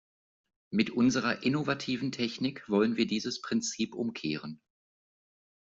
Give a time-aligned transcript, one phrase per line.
[0.71, 4.59] Mit unserer innovativen Technik wollen wir dieses Prinzip umkehren.